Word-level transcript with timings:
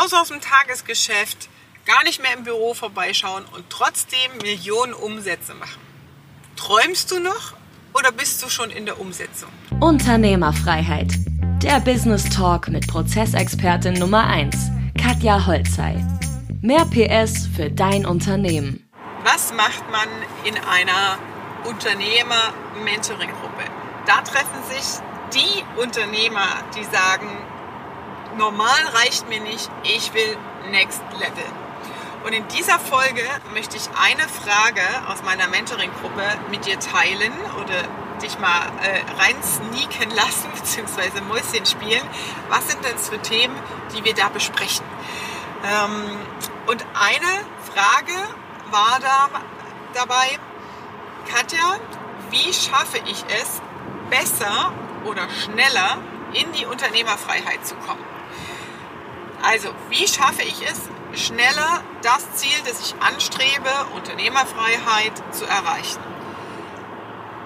raus 0.00 0.14
aus 0.14 0.28
dem 0.28 0.40
Tagesgeschäft, 0.40 1.50
gar 1.84 2.04
nicht 2.04 2.22
mehr 2.22 2.32
im 2.36 2.44
Büro 2.44 2.74
vorbeischauen 2.74 3.44
und 3.54 3.68
trotzdem 3.68 4.38
Millionen 4.42 4.94
Umsätze 4.94 5.54
machen. 5.54 5.80
Träumst 6.56 7.10
du 7.10 7.18
noch 7.20 7.54
oder 7.94 8.12
bist 8.12 8.42
du 8.42 8.48
schon 8.48 8.70
in 8.70 8.86
der 8.86 8.98
Umsetzung? 9.00 9.50
Unternehmerfreiheit. 9.80 11.12
Der 11.62 11.80
Business 11.80 12.28
Talk 12.30 12.68
mit 12.68 12.86
Prozessexpertin 12.86 13.94
Nummer 13.94 14.26
1, 14.26 14.70
Katja 14.98 15.46
Holzei. 15.46 16.02
Mehr 16.62 16.86
PS 16.86 17.48
für 17.54 17.70
dein 17.70 18.06
Unternehmen. 18.06 18.88
Was 19.24 19.52
macht 19.52 19.90
man 19.90 20.08
in 20.44 20.56
einer 20.56 21.18
Unternehmer-Mentoring-Gruppe? 21.64 23.64
Da 24.06 24.22
treffen 24.22 24.62
sich 24.70 25.02
die 25.34 25.62
Unternehmer, 25.80 26.64
die 26.74 26.84
sagen, 26.84 27.28
normal 28.36 28.86
reicht 28.94 29.28
mir 29.28 29.40
nicht, 29.40 29.70
ich 29.82 30.12
will 30.14 30.36
Next 30.70 31.02
Level. 31.18 31.44
Und 32.24 32.34
in 32.34 32.46
dieser 32.48 32.78
Folge 32.78 33.22
möchte 33.54 33.76
ich 33.76 33.88
eine 33.98 34.28
Frage 34.28 34.82
aus 35.08 35.22
meiner 35.22 35.48
Mentoring-Gruppe 35.48 36.22
mit 36.50 36.66
dir 36.66 36.78
teilen 36.78 37.32
oder 37.56 38.20
dich 38.20 38.38
mal 38.38 38.66
äh, 38.82 39.00
rein 39.22 39.42
sneaken 39.42 40.14
lassen, 40.14 40.50
beziehungsweise 40.54 41.22
Mäuschen 41.22 41.64
spielen. 41.64 42.06
Was 42.50 42.68
sind 42.68 42.84
denn 42.84 42.98
für 42.98 43.20
Themen, 43.20 43.54
die 43.94 44.04
wir 44.04 44.14
da 44.14 44.28
besprechen? 44.28 44.84
Ähm, 45.64 46.18
und 46.66 46.84
eine 46.94 47.44
Frage 47.72 48.12
war 48.70 48.98
da 49.00 49.28
dabei, 49.94 50.38
Katja, 51.34 51.78
wie 52.30 52.52
schaffe 52.52 52.98
ich 53.06 53.24
es, 53.40 53.62
besser 54.10 54.72
oder 55.04 55.28
schneller 55.30 55.98
in 56.32 56.52
die 56.52 56.66
Unternehmerfreiheit 56.66 57.66
zu 57.66 57.74
kommen? 57.76 58.04
Also, 59.42 59.70
wie 59.88 60.06
schaffe 60.06 60.42
ich 60.42 60.62
es, 60.62 60.80
schneller 61.20 61.82
das 62.02 62.34
Ziel, 62.34 62.56
das 62.66 62.80
ich 62.80 62.94
anstrebe, 63.00 63.70
Unternehmerfreiheit, 63.94 65.12
zu 65.32 65.46
erreichen? 65.46 66.00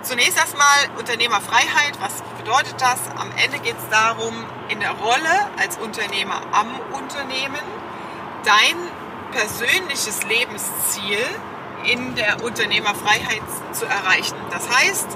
Zunächst 0.02 0.36
erstmal 0.36 0.90
Unternehmerfreiheit. 0.98 1.98
Was 2.00 2.22
bedeutet 2.38 2.80
das? 2.80 2.98
Am 3.16 3.30
Ende 3.42 3.58
geht 3.60 3.76
es 3.78 3.88
darum, 3.90 4.34
in 4.68 4.80
der 4.80 4.90
Rolle 4.90 5.50
als 5.56 5.78
Unternehmer 5.78 6.42
am 6.52 6.68
Unternehmen 6.92 7.62
dein 8.44 8.76
persönliches 9.32 10.24
Lebensziel 10.24 11.24
in 11.84 12.14
der 12.16 12.42
Unternehmerfreiheit 12.42 13.42
zu 13.72 13.86
erreichen. 13.86 14.36
Das 14.50 14.68
heißt, 14.68 15.08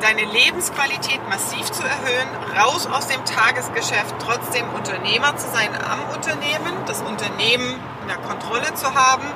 deine 0.00 0.24
Lebensqualität 0.24 1.20
massiv 1.28 1.70
zu 1.70 1.82
erhöhen, 1.82 2.28
raus 2.58 2.86
aus 2.86 3.06
dem 3.06 3.24
Tagesgeschäft, 3.24 4.14
trotzdem 4.18 4.68
Unternehmer 4.70 5.36
zu 5.36 5.48
sein 5.48 5.68
am 5.74 6.14
Unternehmen, 6.14 6.84
das 6.86 7.02
Unternehmen 7.02 7.78
in 8.02 8.08
der 8.08 8.16
Kontrolle 8.18 8.72
zu 8.74 8.94
haben, 8.94 9.26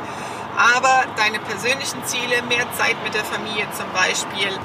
aber 0.56 1.04
deine 1.16 1.38
persönlichen 1.40 2.04
Ziele, 2.04 2.42
mehr 2.48 2.66
Zeit 2.72 2.96
mit 3.04 3.14
der 3.14 3.24
Familie 3.24 3.66
zum 3.72 3.90
Beispiel, 3.92 4.58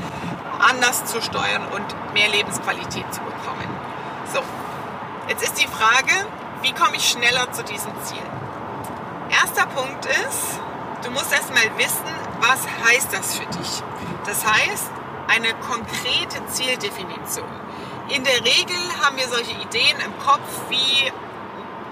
anders 0.60 1.06
zu 1.06 1.22
steuern 1.22 1.66
und 1.74 2.14
mehr 2.14 2.30
Lebensqualität 2.30 3.14
zu 3.14 3.22
bekommen. 3.22 3.68
So, 4.34 4.40
jetzt 5.28 5.44
ist 5.44 5.62
die 5.62 5.68
Frage, 5.68 6.14
wie 6.62 6.74
komme 6.74 6.96
ich 6.96 7.10
schneller 7.10 7.52
zu 7.52 7.64
diesem 7.64 7.92
Ziel? 8.04 8.24
Erster 9.30 9.66
Punkt 9.68 10.06
ist, 10.06 10.60
du 11.04 11.12
musst 11.12 11.32
erstmal 11.32 11.78
wissen, 11.78 12.08
was 12.40 12.68
heißt 12.88 13.14
das 13.14 13.38
für 13.38 13.46
dich. 13.46 13.84
Das 14.26 14.46
heißt, 14.46 14.92
eine 15.30 15.54
konkrete 15.54 16.46
Zieldefinition. 16.48 17.48
In 18.10 18.24
der 18.24 18.44
Regel 18.44 18.78
haben 19.02 19.18
wir 19.18 19.28
solche 19.28 19.54
Ideen 19.54 19.98
im 20.04 20.18
Kopf 20.20 20.50
wie 20.70 21.12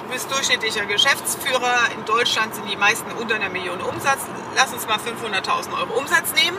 du 0.02 0.14
bist 0.14 0.32
durchschnittlicher 0.32 0.86
Geschäftsführer. 0.86 1.92
In 1.96 2.06
Deutschland 2.06 2.56
sind 2.56 2.70
die 2.70 2.78
meisten 2.78 3.12
unter 3.12 3.36
einer 3.36 3.50
Million 3.50 3.82
Umsatz. 3.82 4.22
Lass 4.56 4.74
uns 4.74 4.88
mal 4.88 4.98
500.000 4.98 5.78
Euro 5.78 6.00
Umsatz 6.00 6.34
nehmen. 6.34 6.58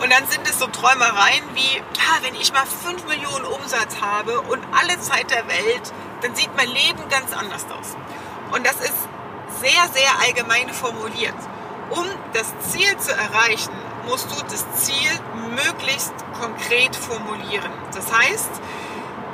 Und 0.00 0.12
dann 0.12 0.26
sind 0.28 0.48
es 0.48 0.58
so 0.58 0.66
Träumereien 0.66 1.44
wie, 1.54 1.80
ah, 1.80 2.18
wenn 2.22 2.34
ich 2.34 2.52
mal 2.52 2.66
5 2.66 3.06
Millionen 3.06 3.44
Umsatz 3.44 4.00
habe 4.00 4.40
und 4.42 4.62
alle 4.72 5.00
Zeit 5.00 5.30
der 5.30 5.48
Welt, 5.48 5.92
dann 6.20 6.34
sieht 6.34 6.50
mein 6.56 6.68
Leben 6.68 7.08
ganz 7.08 7.32
anders 7.32 7.64
aus. 7.76 7.96
Und 8.52 8.66
das 8.66 8.76
ist 8.76 9.08
sehr, 9.60 9.88
sehr 9.92 10.10
allgemein 10.22 10.68
formuliert. 10.72 11.34
Um 11.90 12.06
das 12.32 12.52
Ziel 12.70 12.96
zu 12.98 13.12
erreichen, 13.12 13.72
musst 14.06 14.30
du 14.30 14.36
das 14.42 14.64
Ziel 14.74 15.10
möglichst 15.54 16.14
konkret 16.40 16.94
formulieren. 16.96 17.70
Das 17.94 18.12
heißt, 18.12 18.50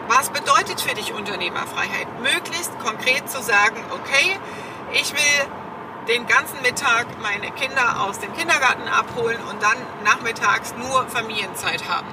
was 0.08 0.31
bedeutet 0.31 0.81
für 0.81 0.94
dich 0.94 1.12
Unternehmerfreiheit? 1.12 2.08
Möglichst 2.20 2.78
konkret 2.81 3.31
zu 3.31 3.42
sagen, 3.42 3.76
okay, 3.91 4.38
ich 4.92 5.12
will 5.12 5.47
den 6.08 6.26
ganzen 6.26 6.60
Mittag 6.62 7.06
meine 7.22 7.50
Kinder 7.53 8.03
aus 8.03 8.19
dem 8.19 8.32
Kindergarten 8.34 8.88
abholen 8.88 9.38
und 9.48 9.62
dann 9.62 9.76
nachmittags 10.04 10.75
nur 10.76 11.06
Familienzeit 11.08 11.88
haben. 11.88 12.08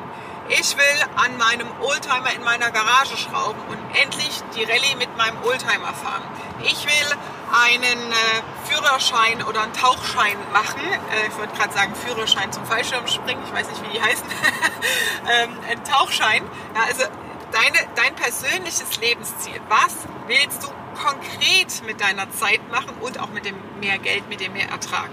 Ich 0.49 0.77
will 0.77 1.01
an 1.15 1.37
meinem 1.37 1.67
Oldtimer 1.81 2.33
in 2.33 2.43
meiner 2.43 2.71
Garage 2.71 3.17
schrauben 3.17 3.59
und 3.69 3.79
endlich 4.01 4.41
die 4.55 4.63
Rallye 4.63 4.95
mit 4.97 5.17
meinem 5.17 5.37
Oldtimer 5.43 5.93
fahren. 5.93 6.23
Ich 6.63 6.85
will 6.85 7.17
einen 7.51 8.11
äh, 8.11 8.41
Führerschein 8.77 9.43
oder 9.43 9.63
einen 9.63 9.73
Tauchschein 9.73 10.37
machen. 10.53 10.81
Äh, 10.81 11.27
ich 11.27 11.37
wollte 11.37 11.55
gerade 11.55 11.73
sagen 11.73 11.93
Führerschein 11.95 12.51
zum 12.51 12.65
Fallschirmspringen, 12.65 13.43
ich 13.45 13.53
weiß 13.53 13.69
nicht, 13.69 13.83
wie 13.83 13.97
die 13.97 14.01
heißen. 14.01 14.25
ähm, 15.43 15.49
ein 15.69 15.83
Tauchschein. 15.83 16.43
Ja, 16.75 16.83
also 16.87 17.03
deine, 17.51 17.87
dein 17.95 18.15
persönliches 18.15 18.99
Lebensziel. 18.99 19.59
Was 19.69 19.95
willst 20.27 20.63
du 20.63 20.67
konkret 21.01 21.83
mit 21.85 22.01
deiner 22.01 22.31
Zeit 22.31 22.59
machen 22.71 22.93
und 23.01 23.19
auch 23.19 23.29
mit 23.29 23.45
dem 23.45 23.55
mehr 23.79 23.97
Geld, 23.97 24.29
mit 24.29 24.41
dem 24.41 24.53
mehr 24.53 24.69
Ertrag? 24.69 25.09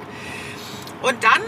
Und 1.03 1.23
dann, 1.25 1.43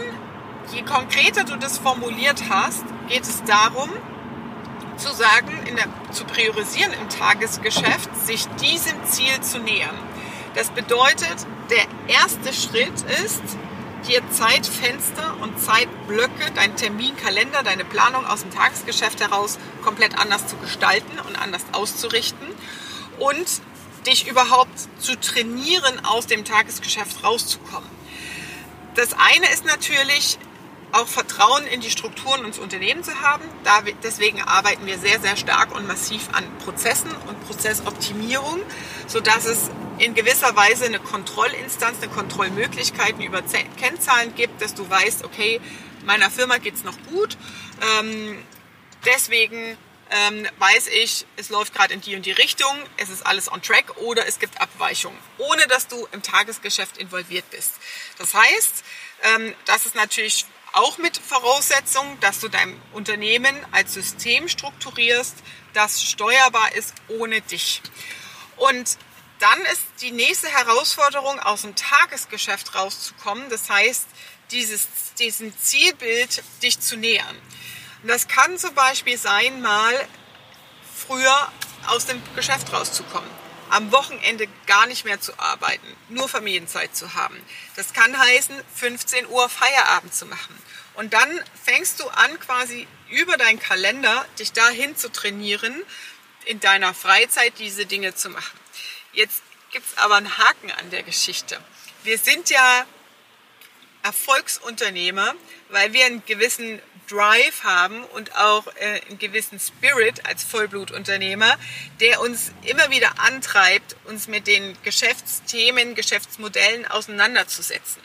je 0.71 0.83
konkreter 0.83 1.43
du 1.43 1.55
das 1.55 1.77
formuliert 1.77 2.43
hast, 2.49 2.83
geht 3.07 3.23
es 3.23 3.43
darum, 3.43 3.89
zu 4.97 5.13
sagen, 5.13 5.51
der, 5.75 6.11
zu 6.11 6.25
priorisieren 6.25 6.93
im 6.93 7.09
Tagesgeschäft, 7.09 8.09
sich 8.25 8.47
diesem 8.59 9.03
Ziel 9.05 9.39
zu 9.41 9.59
nähern. 9.59 9.95
Das 10.57 10.71
bedeutet, 10.71 11.45
der 11.69 11.85
erste 12.07 12.51
Schritt 12.51 12.99
ist, 13.23 13.43
dir 14.07 14.27
Zeitfenster 14.31 15.37
und 15.39 15.61
Zeitblöcke, 15.61 16.51
deinen 16.55 16.75
Terminkalender, 16.75 17.61
deine 17.61 17.85
Planung 17.85 18.25
aus 18.25 18.41
dem 18.41 18.49
Tagesgeschäft 18.49 19.21
heraus 19.21 19.59
komplett 19.83 20.17
anders 20.17 20.47
zu 20.47 20.55
gestalten 20.57 21.19
und 21.27 21.39
anders 21.39 21.61
auszurichten 21.73 22.47
und 23.19 23.45
dich 24.07 24.27
überhaupt 24.27 24.71
zu 24.99 25.15
trainieren, 25.19 26.03
aus 26.03 26.25
dem 26.25 26.43
Tagesgeschäft 26.43 27.23
rauszukommen. 27.23 27.89
Das 28.95 29.09
eine 29.13 29.51
ist 29.53 29.63
natürlich, 29.63 30.39
auch 30.91 31.05
Vertrauen 31.05 31.67
in 31.67 31.81
die 31.81 31.91
Strukturen 31.91 32.45
und 32.45 32.55
das 32.55 32.59
Unternehmen 32.59 33.03
zu 33.03 33.13
haben. 33.21 33.43
Deswegen 34.01 34.41
arbeiten 34.41 34.87
wir 34.87 34.97
sehr, 34.97 35.19
sehr 35.19 35.35
stark 35.35 35.75
und 35.75 35.85
massiv 35.85 36.29
an 36.31 36.45
Prozessen 36.63 37.11
und 37.27 37.45
Prozessoptimierung, 37.45 38.61
sodass 39.05 39.45
es 39.45 39.69
in 39.99 40.13
gewisser 40.13 40.55
Weise 40.55 40.85
eine 40.85 40.99
Kontrollinstanz, 40.99 42.01
eine 42.01 42.11
Kontrollmöglichkeiten 42.11 43.21
über 43.21 43.41
Kennzahlen 43.77 44.35
gibt, 44.35 44.61
dass 44.61 44.75
du 44.75 44.89
weißt, 44.89 45.23
okay, 45.23 45.59
meiner 46.05 46.29
Firma 46.29 46.57
geht 46.57 46.75
es 46.75 46.83
noch 46.83 46.97
gut. 47.09 47.37
Ähm, 47.99 48.43
deswegen 49.05 49.77
ähm, 50.09 50.47
weiß 50.59 50.87
ich, 50.87 51.25
es 51.35 51.49
läuft 51.49 51.73
gerade 51.73 51.93
in 51.93 52.01
die 52.01 52.15
und 52.15 52.25
die 52.25 52.31
Richtung, 52.31 52.75
es 52.97 53.09
ist 53.09 53.25
alles 53.25 53.51
on 53.51 53.61
track 53.61 53.97
oder 53.97 54.25
es 54.27 54.39
gibt 54.39 54.61
Abweichungen, 54.61 55.17
ohne 55.37 55.67
dass 55.67 55.87
du 55.87 56.07
im 56.11 56.21
Tagesgeschäft 56.21 56.97
involviert 56.97 57.49
bist. 57.51 57.73
Das 58.17 58.33
heißt, 58.33 58.83
ähm, 59.23 59.53
das 59.65 59.85
ist 59.85 59.95
natürlich 59.95 60.45
auch 60.73 60.97
mit 60.97 61.17
Voraussetzung, 61.17 62.19
dass 62.21 62.39
du 62.39 62.49
dein 62.49 62.79
Unternehmen 62.93 63.55
als 63.71 63.93
System 63.93 64.47
strukturierst, 64.47 65.35
das 65.73 66.03
steuerbar 66.03 66.75
ist 66.75 66.93
ohne 67.07 67.41
dich. 67.41 67.81
Und 68.57 68.97
dann 69.39 69.61
ist 69.71 69.81
die 70.01 70.11
nächste 70.11 70.47
Herausforderung, 70.47 71.39
aus 71.39 71.61
dem 71.61 71.75
Tagesgeschäft 71.75 72.75
rauszukommen. 72.75 73.49
Das 73.49 73.69
heißt, 73.69 74.05
dieses, 74.51 74.87
diesem 75.19 75.57
Zielbild 75.59 76.43
dich 76.61 76.79
zu 76.79 76.97
nähern. 76.97 77.35
Und 78.01 78.09
das 78.09 78.27
kann 78.27 78.57
zum 78.57 78.73
Beispiel 78.73 79.17
sein, 79.17 79.61
mal 79.61 80.07
früher 80.95 81.51
aus 81.87 82.05
dem 82.05 82.21
Geschäft 82.35 82.71
rauszukommen 82.71 83.29
am 83.69 83.91
Wochenende 83.91 84.47
gar 84.65 84.85
nicht 84.87 85.05
mehr 85.05 85.19
zu 85.19 85.37
arbeiten, 85.39 85.87
nur 86.09 86.29
Familienzeit 86.29 86.95
zu 86.95 87.13
haben. 87.13 87.37
Das 87.75 87.93
kann 87.93 88.17
heißen, 88.17 88.55
15 88.75 89.27
Uhr 89.27 89.49
Feierabend 89.49 90.13
zu 90.13 90.25
machen. 90.25 90.55
Und 90.95 91.13
dann 91.13 91.29
fängst 91.63 91.99
du 91.99 92.07
an, 92.07 92.39
quasi 92.39 92.87
über 93.09 93.37
deinen 93.37 93.59
Kalender 93.59 94.25
dich 94.39 94.53
dahin 94.53 94.95
zu 94.95 95.11
trainieren, 95.11 95.83
in 96.45 96.59
deiner 96.59 96.93
Freizeit 96.93 97.53
diese 97.59 97.85
Dinge 97.85 98.15
zu 98.15 98.29
machen. 98.29 98.57
Jetzt 99.13 99.41
gibt 99.71 99.85
es 99.85 99.97
aber 99.97 100.15
einen 100.15 100.37
Haken 100.37 100.71
an 100.71 100.89
der 100.91 101.03
Geschichte. 101.03 101.59
Wir 102.03 102.17
sind 102.17 102.49
ja 102.49 102.85
Erfolgsunternehmer, 104.03 105.35
weil 105.69 105.93
wir 105.93 106.05
einen 106.05 106.25
gewissen 106.25 106.81
Drive 107.07 107.63
haben 107.63 108.03
und 108.03 108.35
auch 108.35 108.67
äh, 108.75 109.01
einen 109.07 109.17
gewissen 109.17 109.59
Spirit 109.59 110.25
als 110.25 110.43
Vollblutunternehmer, 110.43 111.57
der 111.99 112.21
uns 112.21 112.51
immer 112.63 112.89
wieder 112.89 113.19
antreibt, 113.19 113.95
uns 114.05 114.27
mit 114.27 114.47
den 114.47 114.77
Geschäftsthemen, 114.83 115.95
Geschäftsmodellen 115.95 116.85
auseinanderzusetzen. 116.85 118.01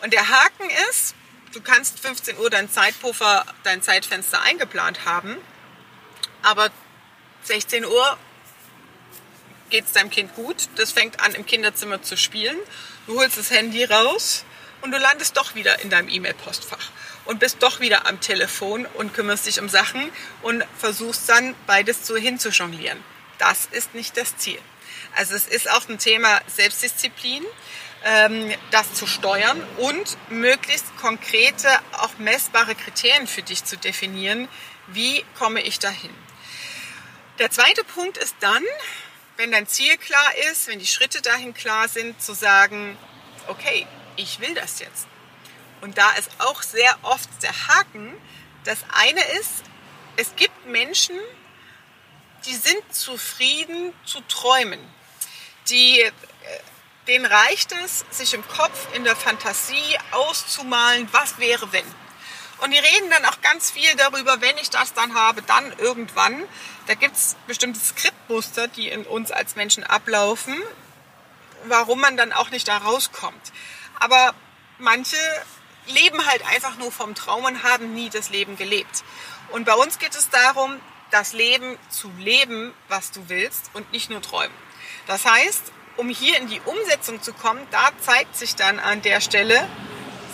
Und 0.00 0.12
der 0.12 0.28
Haken 0.28 0.68
ist, 0.90 1.14
du 1.52 1.60
kannst 1.60 2.00
15 2.00 2.38
Uhr 2.38 2.50
dein 2.50 2.70
Zeitpuffer, 2.70 3.46
dein 3.62 3.82
Zeitfenster 3.82 4.42
eingeplant 4.42 5.04
haben, 5.04 5.36
aber 6.42 6.70
16 7.44 7.84
Uhr 7.84 8.18
geht 9.74 9.86
es 9.86 9.92
deinem 9.92 10.10
Kind 10.10 10.36
gut, 10.36 10.68
das 10.76 10.92
fängt 10.92 11.18
an 11.18 11.34
im 11.34 11.44
Kinderzimmer 11.46 12.00
zu 12.00 12.16
spielen, 12.16 12.56
du 13.08 13.18
holst 13.18 13.36
das 13.36 13.50
Handy 13.50 13.82
raus 13.82 14.44
und 14.82 14.92
du 14.92 14.98
landest 14.98 15.36
doch 15.36 15.56
wieder 15.56 15.80
in 15.80 15.90
deinem 15.90 16.08
E-Mail-Postfach 16.08 16.92
und 17.24 17.40
bist 17.40 17.60
doch 17.60 17.80
wieder 17.80 18.06
am 18.06 18.20
Telefon 18.20 18.86
und 18.94 19.14
kümmerst 19.14 19.46
dich 19.46 19.60
um 19.60 19.68
Sachen 19.68 20.12
und 20.42 20.64
versuchst 20.78 21.28
dann 21.28 21.56
beides 21.66 22.04
zu 22.04 22.16
hinzujonglieren. 22.16 23.02
Das 23.38 23.66
ist 23.72 23.96
nicht 23.96 24.16
das 24.16 24.36
Ziel. 24.36 24.60
Also 25.16 25.34
es 25.34 25.48
ist 25.48 25.68
auch 25.68 25.88
ein 25.88 25.98
Thema 25.98 26.40
Selbstdisziplin, 26.46 27.42
ähm, 28.04 28.54
das 28.70 28.94
zu 28.94 29.08
steuern 29.08 29.60
und 29.78 30.16
möglichst 30.28 30.86
konkrete, 30.98 31.68
auch 31.98 32.16
messbare 32.18 32.76
Kriterien 32.76 33.26
für 33.26 33.42
dich 33.42 33.64
zu 33.64 33.76
definieren. 33.76 34.46
Wie 34.86 35.24
komme 35.36 35.62
ich 35.62 35.80
dahin? 35.80 36.14
Der 37.40 37.50
zweite 37.50 37.82
Punkt 37.82 38.16
ist 38.18 38.36
dann, 38.38 38.62
wenn 39.36 39.50
dein 39.50 39.66
Ziel 39.66 39.96
klar 39.98 40.34
ist, 40.50 40.68
wenn 40.68 40.78
die 40.78 40.86
Schritte 40.86 41.22
dahin 41.22 41.54
klar 41.54 41.88
sind, 41.88 42.20
zu 42.22 42.34
sagen, 42.34 42.96
okay, 43.48 43.86
ich 44.16 44.40
will 44.40 44.54
das 44.54 44.78
jetzt. 44.78 45.06
Und 45.80 45.98
da 45.98 46.10
ist 46.12 46.30
auch 46.38 46.62
sehr 46.62 46.96
oft 47.02 47.28
der 47.42 47.68
Haken. 47.68 48.14
Das 48.64 48.78
eine 48.92 49.22
ist, 49.40 49.64
es 50.16 50.34
gibt 50.36 50.66
Menschen, 50.66 51.18
die 52.46 52.54
sind 52.54 52.94
zufrieden 52.94 53.92
zu 54.04 54.20
träumen. 54.22 54.80
Die, 55.68 56.00
äh, 56.00 56.12
denen 57.06 57.26
reicht 57.26 57.72
es, 57.84 58.04
sich 58.10 58.34
im 58.34 58.46
Kopf, 58.48 58.88
in 58.94 59.04
der 59.04 59.16
Fantasie 59.16 59.98
auszumalen, 60.12 61.08
was 61.12 61.38
wäre 61.38 61.72
wenn. 61.72 62.03
Und 62.64 62.70
die 62.70 62.78
reden 62.78 63.10
dann 63.10 63.26
auch 63.26 63.42
ganz 63.42 63.70
viel 63.70 63.94
darüber, 63.96 64.40
wenn 64.40 64.56
ich 64.56 64.70
das 64.70 64.94
dann 64.94 65.14
habe, 65.14 65.42
dann 65.42 65.70
irgendwann. 65.76 66.44
Da 66.86 66.94
gibt 66.94 67.14
es 67.14 67.36
bestimmte 67.46 67.78
Skriptmuster, 67.78 68.68
die 68.68 68.88
in 68.88 69.04
uns 69.04 69.30
als 69.30 69.54
Menschen 69.54 69.84
ablaufen, 69.84 70.56
warum 71.64 72.00
man 72.00 72.16
dann 72.16 72.32
auch 72.32 72.48
nicht 72.48 72.66
da 72.66 72.78
rauskommt. 72.78 73.52
Aber 74.00 74.34
manche 74.78 75.18
leben 75.88 76.24
halt 76.24 76.42
einfach 76.46 76.78
nur 76.78 76.90
vom 76.90 77.14
Traum 77.14 77.44
und 77.44 77.64
haben 77.64 77.92
nie 77.92 78.08
das 78.08 78.30
Leben 78.30 78.56
gelebt. 78.56 79.04
Und 79.50 79.66
bei 79.66 79.74
uns 79.74 79.98
geht 79.98 80.14
es 80.14 80.30
darum, 80.30 80.80
das 81.10 81.34
Leben 81.34 81.76
zu 81.90 82.10
leben, 82.18 82.72
was 82.88 83.10
du 83.10 83.28
willst 83.28 83.72
und 83.74 83.92
nicht 83.92 84.08
nur 84.08 84.22
träumen. 84.22 84.56
Das 85.06 85.26
heißt, 85.26 85.70
um 85.98 86.08
hier 86.08 86.38
in 86.38 86.48
die 86.48 86.62
Umsetzung 86.64 87.22
zu 87.22 87.34
kommen, 87.34 87.60
da 87.70 87.90
zeigt 88.00 88.38
sich 88.38 88.56
dann 88.56 88.78
an 88.80 89.02
der 89.02 89.20
Stelle, 89.20 89.68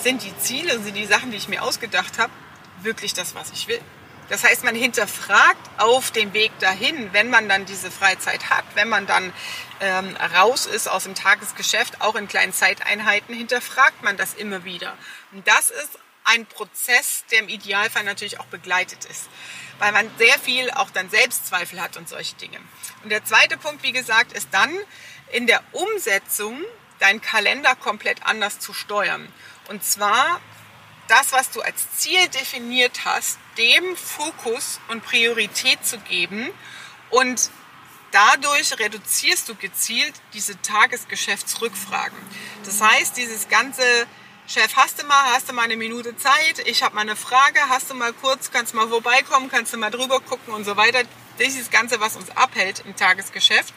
sind 0.02 0.22
die 0.22 0.36
Ziele, 0.38 0.78
sind 0.80 0.94
die 0.94 1.06
Sachen, 1.06 1.30
die 1.30 1.36
ich 1.36 1.48
mir 1.48 1.62
ausgedacht 1.62 2.18
habe, 2.18 2.32
wirklich 2.82 3.12
das, 3.14 3.34
was 3.34 3.50
ich 3.50 3.68
will. 3.68 3.80
Das 4.30 4.44
heißt, 4.44 4.62
man 4.62 4.76
hinterfragt 4.76 5.58
auf 5.78 6.12
dem 6.12 6.32
Weg 6.32 6.52
dahin, 6.60 7.12
wenn 7.12 7.30
man 7.30 7.48
dann 7.48 7.66
diese 7.66 7.90
Freizeit 7.90 8.48
hat, 8.48 8.64
wenn 8.74 8.88
man 8.88 9.06
dann 9.06 9.32
ähm, 9.80 10.16
raus 10.36 10.66
ist 10.66 10.88
aus 10.88 11.02
dem 11.02 11.16
Tagesgeschäft, 11.16 12.00
auch 12.00 12.14
in 12.14 12.28
kleinen 12.28 12.52
Zeiteinheiten, 12.52 13.34
hinterfragt 13.34 14.04
man 14.04 14.16
das 14.16 14.34
immer 14.34 14.64
wieder. 14.64 14.96
Und 15.32 15.46
das 15.48 15.70
ist 15.70 15.98
ein 16.22 16.46
Prozess, 16.46 17.24
der 17.32 17.40
im 17.40 17.48
Idealfall 17.48 18.04
natürlich 18.04 18.38
auch 18.38 18.46
begleitet 18.46 19.04
ist, 19.06 19.28
weil 19.80 19.90
man 19.90 20.08
sehr 20.18 20.38
viel 20.38 20.70
auch 20.70 20.90
dann 20.90 21.10
Selbstzweifel 21.10 21.80
hat 21.80 21.96
und 21.96 22.08
solche 22.08 22.36
Dinge. 22.36 22.58
Und 23.02 23.10
der 23.10 23.24
zweite 23.24 23.56
Punkt, 23.56 23.82
wie 23.82 23.92
gesagt, 23.92 24.32
ist 24.32 24.48
dann 24.52 24.70
in 25.32 25.48
der 25.48 25.60
Umsetzung 25.72 26.62
deinen 27.00 27.20
Kalender 27.20 27.74
komplett 27.74 28.24
anders 28.26 28.60
zu 28.60 28.72
steuern. 28.72 29.32
Und 29.70 29.84
zwar 29.84 30.40
das, 31.06 31.30
was 31.30 31.50
du 31.52 31.60
als 31.60 31.92
Ziel 31.96 32.26
definiert 32.28 33.04
hast, 33.04 33.38
dem 33.56 33.96
Fokus 33.96 34.80
und 34.88 35.04
Priorität 35.04 35.86
zu 35.86 35.98
geben 35.98 36.50
und 37.10 37.50
dadurch 38.10 38.76
reduzierst 38.76 39.48
du 39.48 39.54
gezielt 39.54 40.14
diese 40.34 40.60
Tagesgeschäftsrückfragen. 40.60 42.18
Das 42.64 42.80
heißt, 42.80 43.16
dieses 43.16 43.48
ganze 43.48 43.84
Chef, 44.48 44.74
hast 44.74 45.00
du 45.00 45.06
mal, 45.06 45.32
hast 45.34 45.48
du 45.48 45.52
mal 45.52 45.62
eine 45.62 45.76
Minute 45.76 46.16
Zeit? 46.16 46.66
Ich 46.66 46.82
habe 46.82 46.96
mal 46.96 47.02
eine 47.02 47.14
Frage, 47.14 47.60
hast 47.68 47.90
du 47.90 47.94
mal 47.94 48.12
kurz, 48.12 48.50
kannst 48.50 48.72
du 48.72 48.76
mal 48.76 48.88
vorbeikommen, 48.88 49.48
kannst 49.48 49.72
du 49.72 49.76
mal 49.76 49.90
drüber 49.90 50.18
gucken 50.18 50.52
und 50.52 50.64
so 50.64 50.76
weiter. 50.76 51.04
Dieses 51.38 51.70
Ganze, 51.70 52.00
was 52.00 52.16
uns 52.16 52.28
abhält 52.30 52.82
im 52.84 52.96
Tagesgeschäft, 52.96 53.72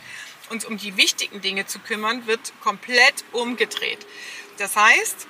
uns 0.50 0.66
um 0.66 0.78
die 0.78 0.98
wichtigen 0.98 1.42
Dinge 1.42 1.68
zu 1.68 1.78
kümmern, 1.78 2.26
wird 2.26 2.52
komplett 2.62 3.24
umgedreht. 3.32 4.08
Das 4.58 4.76
heißt, 4.76 5.28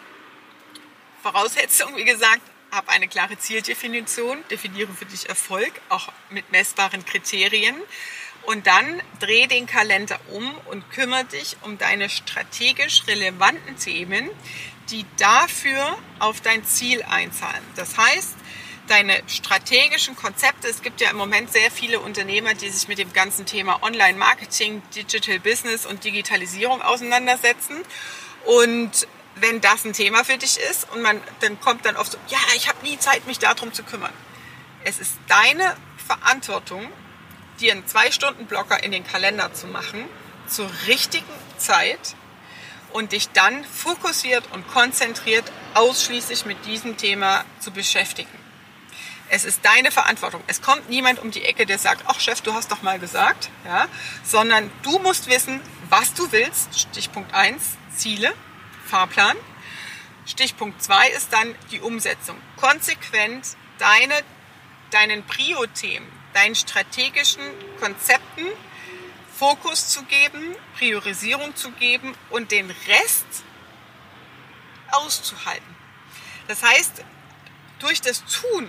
Voraussetzung, 1.24 1.96
wie 1.96 2.04
gesagt, 2.04 2.42
hab 2.70 2.90
eine 2.90 3.08
klare 3.08 3.40
Zieldefinition, 3.40 4.44
definiere 4.52 4.92
für 4.92 5.06
dich 5.06 5.30
Erfolg, 5.30 5.72
auch 5.88 6.12
mit 6.30 6.52
messbaren 6.52 7.06
Kriterien. 7.06 7.76
Und 8.44 8.68
dann 8.68 9.02
dreh 9.22 9.48
den 9.48 9.66
Kalender 9.66 10.20
um 10.32 10.54
und 10.66 10.92
kümmere 10.92 11.24
dich 11.24 11.56
um 11.62 11.78
deine 11.78 12.10
strategisch 12.10 13.08
relevanten 13.08 13.78
Themen, 13.78 14.30
die 14.90 15.06
dafür 15.18 15.98
auf 16.20 16.42
dein 16.42 16.66
Ziel 16.66 17.04
einzahlen. 17.04 17.64
Das 17.78 17.98
heißt, 17.98 18.36
deine 18.90 19.22
strategischen 19.28 20.18
Konzepte, 20.18 20.68
es 20.68 20.82
gibt 20.82 21.00
ja 21.00 21.10
im 21.10 21.16
Moment 21.16 21.54
sehr 21.54 21.72
viele 21.72 22.02
Unternehmer, 22.02 22.54
die 22.54 22.70
sich 22.70 22.90
mit 22.90 22.98
dem 22.98 23.14
ganzen 23.14 23.46
Thema 23.46 23.82
Online-Marketing, 23.82 24.82
Digital 24.94 25.40
Business 25.40 25.86
und 25.86 26.04
Digitalisierung 26.04 26.82
auseinandersetzen. 26.82 27.82
Und 28.44 29.08
wenn 29.36 29.62
das 29.62 29.86
ein 29.86 29.94
Thema 29.94 30.24
für 30.24 30.38
dich 30.38 30.60
ist 30.60 30.88
und 30.92 31.02
man 31.02 31.22
dann 31.42 31.60
kommt 31.60 31.86
dann 31.86 31.96
oft 31.96 32.12
so, 32.12 32.18
ja, 32.28 32.38
ich 32.56 32.68
habe 32.68 32.86
nie 32.86 32.98
Zeit, 33.00 33.26
mich 33.28 33.40
darum 33.40 33.74
zu 33.74 33.84
kümmern. 33.84 34.14
Es 34.84 35.00
ist 35.00 35.14
deine 35.28 35.76
Verantwortung, 36.06 36.88
dir 37.60 37.72
einen 37.72 37.88
Zwei-Stunden-Blocker 37.88 38.84
in 38.84 38.92
den 38.92 39.06
Kalender 39.06 39.54
zu 39.54 39.68
machen, 39.68 40.06
zur 40.48 40.70
richtigen 40.88 41.26
Zeit 41.58 42.16
und 42.92 43.12
dich 43.12 43.30
dann 43.30 43.64
fokussiert 43.64 44.44
und 44.52 44.68
konzentriert 44.68 45.52
ausschließlich 45.74 46.46
mit 46.46 46.66
diesem 46.66 46.98
Thema 46.98 47.44
zu 47.60 47.72
beschäftigen. 47.72 48.30
Es 49.30 49.46
ist 49.46 49.66
deine 49.66 49.90
Verantwortung. 49.90 50.44
Es 50.48 50.62
kommt 50.62 50.90
niemand 50.90 51.20
um 51.20 51.32
die 51.32 51.44
Ecke, 51.44 51.66
der 51.66 51.80
sagt, 51.80 52.04
ach 52.08 52.20
Chef, 52.20 52.42
du 52.42 52.54
hast 52.54 52.72
doch 52.72 52.84
mal 52.84 53.00
gesagt, 53.00 53.50
ja, 53.66 53.88
sondern 54.24 54.70
du 54.84 55.00
musst 55.00 55.28
wissen, 55.28 55.60
was 55.90 56.14
du 56.14 56.32
willst. 56.32 56.80
Stichpunkt 56.80 57.34
1, 57.34 57.64
Ziele. 57.96 58.34
Fahrplan. 58.94 59.36
Stichpunkt 60.28 60.84
2 60.84 61.10
ist 61.10 61.34
dann 61.34 61.56
die 61.72 61.80
Umsetzung. 61.80 62.38
Konsequent 62.58 63.58
deine, 63.80 64.14
deinen 64.92 65.26
Prio-Themen, 65.26 66.08
deinen 66.36 66.54
strategischen 66.54 67.42
Konzepten 67.80 68.46
Fokus 69.36 69.90
zu 69.90 70.04
geben, 70.04 70.56
Priorisierung 70.78 71.56
zu 71.56 71.72
geben 71.72 72.14
und 72.30 72.52
den 72.52 72.70
Rest 72.70 73.26
auszuhalten. 74.92 75.76
Das 76.48 76.62
heißt, 76.62 77.04
durch 77.80 78.00
das 78.00 78.24
Tun 78.26 78.68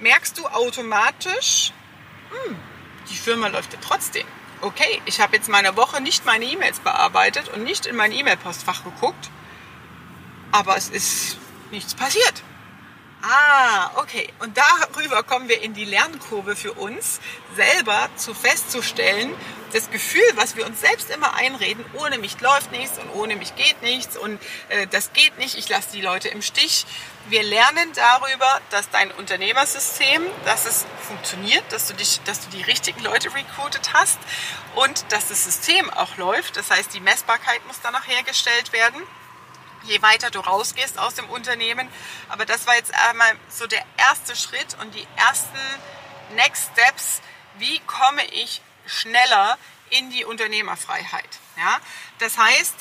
merkst 0.00 0.36
du 0.38 0.46
automatisch, 0.48 1.72
hm, 2.30 2.56
die 3.08 3.16
Firma 3.16 3.46
läuft 3.46 3.72
ja 3.74 3.78
trotzdem 3.80 4.26
okay, 4.64 5.00
ich 5.04 5.20
habe 5.20 5.36
jetzt 5.36 5.48
meine 5.48 5.76
Woche 5.76 6.00
nicht 6.00 6.24
meine 6.24 6.44
E-Mails 6.44 6.80
bearbeitet 6.80 7.48
und 7.50 7.64
nicht 7.64 7.86
in 7.86 7.96
mein 7.96 8.12
E-Mail-Postfach 8.12 8.84
geguckt, 8.84 9.30
aber 10.52 10.76
es 10.76 10.88
ist 10.88 11.36
nichts 11.70 11.94
passiert. 11.94 12.42
Ah, 13.26 13.90
okay. 13.96 14.28
Und 14.40 14.58
darüber 14.58 15.22
kommen 15.22 15.48
wir 15.48 15.62
in 15.62 15.72
die 15.72 15.86
Lernkurve 15.86 16.56
für 16.56 16.74
uns, 16.74 17.20
selber 17.56 18.10
zu 18.16 18.34
festzustellen, 18.34 19.34
das 19.72 19.90
Gefühl, 19.90 20.22
was 20.34 20.56
wir 20.56 20.66
uns 20.66 20.82
selbst 20.82 21.10
immer 21.10 21.34
einreden, 21.34 21.82
ohne 21.94 22.18
mich 22.18 22.38
läuft 22.42 22.70
nichts 22.70 22.98
und 22.98 23.08
ohne 23.14 23.36
mich 23.36 23.56
geht 23.56 23.80
nichts 23.80 24.18
und 24.18 24.38
äh, 24.68 24.86
das 24.88 25.14
geht 25.14 25.38
nicht, 25.38 25.56
ich 25.56 25.70
lasse 25.70 25.88
die 25.92 26.02
Leute 26.02 26.28
im 26.28 26.42
Stich. 26.42 26.84
Wir 27.30 27.42
lernen 27.42 27.90
darüber, 27.94 28.60
dass 28.70 28.90
dein 28.90 29.10
Unternehmersystem, 29.12 30.22
dass 30.44 30.66
es 30.66 30.84
funktioniert, 31.08 31.64
dass 31.70 31.88
du 31.88 31.94
dich, 31.94 32.20
dass 32.26 32.40
du 32.40 32.50
die 32.50 32.62
richtigen 32.62 33.02
Leute 33.02 33.34
recruited 33.34 33.94
hast 33.94 34.18
und 34.74 35.10
dass 35.10 35.28
das 35.28 35.44
System 35.44 35.88
auch 35.88 36.18
läuft. 36.18 36.58
Das 36.58 36.70
heißt, 36.70 36.92
die 36.92 37.00
Messbarkeit 37.00 37.66
muss 37.66 37.80
dann 37.80 37.94
noch 37.94 38.06
hergestellt 38.06 38.74
werden 38.74 39.02
je 39.84 40.02
weiter 40.02 40.30
du 40.30 40.40
rausgehst 40.40 40.98
aus 40.98 41.14
dem 41.14 41.28
Unternehmen. 41.30 41.88
Aber 42.28 42.44
das 42.46 42.66
war 42.66 42.74
jetzt 42.76 42.92
einmal 43.08 43.36
so 43.48 43.66
der 43.66 43.84
erste 43.96 44.36
Schritt 44.36 44.76
und 44.80 44.94
die 44.94 45.06
ersten 45.16 45.58
Next 46.34 46.70
Steps. 46.72 47.20
Wie 47.58 47.78
komme 47.80 48.24
ich 48.26 48.60
schneller 48.86 49.58
in 49.90 50.10
die 50.10 50.24
Unternehmerfreiheit? 50.24 51.28
Ja? 51.56 51.78
Das 52.18 52.36
heißt, 52.38 52.74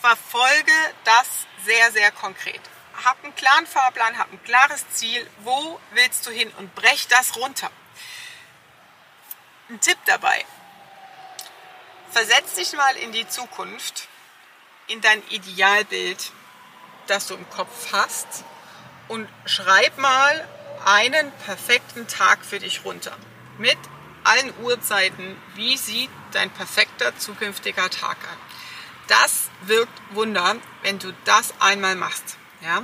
verfolge 0.00 0.72
das 1.04 1.26
sehr, 1.64 1.92
sehr 1.92 2.10
konkret. 2.12 2.60
hab 3.04 3.22
einen 3.22 3.34
klaren 3.34 3.66
Fahrplan, 3.66 4.18
hab 4.18 4.30
ein 4.32 4.42
klares 4.44 4.84
Ziel, 4.90 5.26
wo 5.38 5.80
willst 5.92 6.26
du 6.26 6.30
hin 6.30 6.52
und 6.58 6.74
brech 6.74 7.08
das 7.08 7.36
runter. 7.36 7.70
Ein 9.70 9.80
Tipp 9.80 9.98
dabei. 10.04 10.44
Versetz 12.10 12.54
dich 12.56 12.72
mal 12.72 12.96
in 12.96 13.12
die 13.12 13.28
Zukunft, 13.28 14.08
in 14.90 15.00
dein 15.00 15.22
Idealbild, 15.30 16.32
das 17.06 17.28
du 17.28 17.34
im 17.34 17.48
Kopf 17.50 17.92
hast 17.92 18.44
und 19.08 19.28
schreib 19.46 19.96
mal 19.98 20.48
einen 20.84 21.32
perfekten 21.44 22.06
Tag 22.08 22.44
für 22.44 22.58
dich 22.58 22.84
runter. 22.84 23.16
Mit 23.58 23.78
allen 24.24 24.52
Uhrzeiten, 24.62 25.36
wie 25.54 25.76
sieht 25.76 26.10
dein 26.32 26.50
perfekter 26.50 27.16
zukünftiger 27.16 27.88
Tag 27.90 28.16
an. 28.30 28.38
Das 29.08 29.48
wirkt 29.62 30.00
Wunder, 30.10 30.56
wenn 30.82 30.98
du 30.98 31.12
das 31.24 31.54
einmal 31.58 31.96
machst. 31.96 32.36
Ja? 32.62 32.82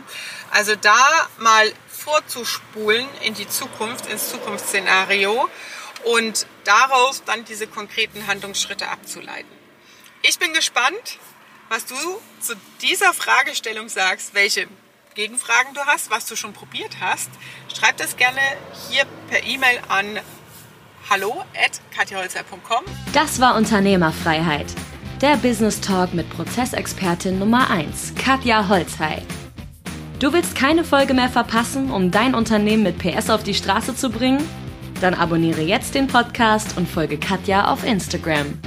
Also 0.50 0.74
da 0.74 1.28
mal 1.38 1.72
vorzuspulen 1.88 3.06
in 3.22 3.34
die 3.34 3.48
Zukunft, 3.48 4.06
ins 4.06 4.30
Zukunftsszenario 4.30 5.48
und 6.04 6.46
daraus 6.64 7.24
dann 7.24 7.44
diese 7.44 7.66
konkreten 7.66 8.26
Handlungsschritte 8.26 8.88
abzuleiten. 8.88 9.50
Ich 10.22 10.38
bin 10.38 10.52
gespannt, 10.52 11.18
was 11.68 11.86
du 11.86 11.94
zu 12.40 12.54
dieser 12.82 13.12
Fragestellung 13.12 13.88
sagst, 13.88 14.34
welche 14.34 14.66
Gegenfragen 15.14 15.74
du 15.74 15.80
hast, 15.80 16.10
was 16.10 16.26
du 16.26 16.36
schon 16.36 16.52
probiert 16.52 16.96
hast. 17.00 17.30
Schreib 17.74 17.96
das 17.96 18.16
gerne 18.16 18.40
hier 18.88 19.04
per 19.28 19.42
E-Mail 19.44 19.80
an 19.88 20.20
hallo 21.08 21.42
at. 21.54 21.80
Das 23.12 23.40
war 23.40 23.56
Unternehmerfreiheit. 23.56 24.66
Der 25.22 25.36
Business 25.36 25.80
Talk 25.80 26.12
mit 26.12 26.28
Prozessexpertin 26.28 27.38
Nummer 27.38 27.70
1, 27.70 28.14
Katja 28.16 28.68
Holzhey. 28.68 29.22
Du 30.18 30.32
willst 30.32 30.54
keine 30.54 30.84
Folge 30.84 31.14
mehr 31.14 31.30
verpassen, 31.30 31.90
um 31.90 32.10
dein 32.10 32.34
Unternehmen 32.34 32.82
mit 32.82 32.98
PS 32.98 33.30
auf 33.30 33.42
die 33.42 33.54
Straße 33.54 33.94
zu 33.96 34.10
bringen? 34.10 34.46
Dann 35.00 35.14
abonniere 35.14 35.62
jetzt 35.62 35.94
den 35.94 36.06
Podcast 36.06 36.76
und 36.76 36.88
folge 36.88 37.18
Katja 37.18 37.70
auf 37.70 37.84
Instagram. 37.84 38.58